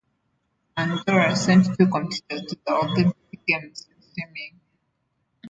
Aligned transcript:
Andorra 0.77 1.35
sent 1.35 1.65
two 1.77 1.85
competitors 1.85 2.49
to 2.49 2.57
the 2.65 2.73
Olympic 2.73 3.45
games 3.45 3.87
in 3.95 4.01
swimming. 4.01 4.59